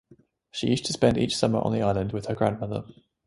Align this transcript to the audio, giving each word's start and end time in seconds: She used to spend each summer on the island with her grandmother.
She 0.49 0.65
used 0.67 0.85
to 0.87 0.93
spend 0.93 1.19
each 1.19 1.37
summer 1.37 1.59
on 1.59 1.73
the 1.73 1.83
island 1.83 2.11
with 2.11 2.25
her 2.25 2.33
grandmother. 2.33 2.85